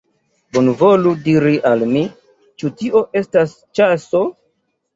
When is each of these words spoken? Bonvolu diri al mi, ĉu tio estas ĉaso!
Bonvolu 0.55 1.11
diri 1.27 1.59
al 1.73 1.85
mi, 1.91 2.03
ĉu 2.63 2.73
tio 2.81 3.05
estas 3.25 3.57
ĉaso! 3.81 4.27